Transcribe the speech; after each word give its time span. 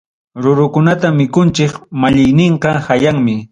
Rurukunata 0.45 1.11
mikunchik, 1.19 1.77
malliyninqa 2.01 2.75
hayaqmi. 2.89 3.41